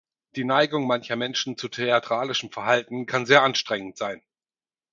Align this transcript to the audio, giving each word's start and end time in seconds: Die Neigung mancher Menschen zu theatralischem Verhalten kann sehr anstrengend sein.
Die 0.35 0.45
Neigung 0.45 0.87
mancher 0.87 1.15
Menschen 1.15 1.59
zu 1.59 1.67
theatralischem 1.69 2.49
Verhalten 2.49 3.05
kann 3.05 3.27
sehr 3.27 3.43
anstrengend 3.43 3.97
sein. 3.99 4.23